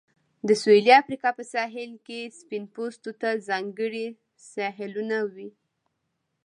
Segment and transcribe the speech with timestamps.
[0.47, 4.07] د سویلي افریقا په ساحل کې سپین پوستو ته ځانګړي
[4.53, 5.49] ساحلونه وې.